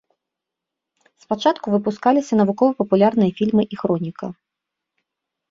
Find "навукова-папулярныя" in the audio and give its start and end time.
2.41-3.31